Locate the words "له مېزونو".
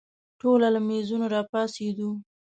0.75-1.25